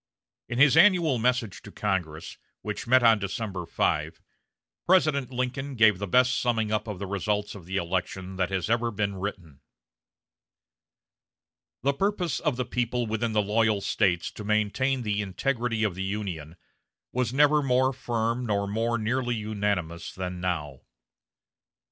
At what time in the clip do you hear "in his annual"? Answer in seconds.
0.49-1.19